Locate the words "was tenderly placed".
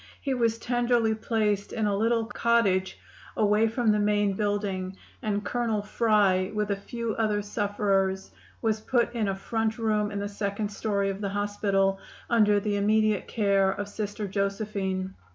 0.33-1.71